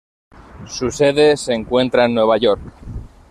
Su 0.65 0.89
sede 0.89 1.37
se 1.37 1.53
encuentra 1.53 2.05
en 2.05 2.15
Nueva 2.15 2.35
York. 2.37 2.59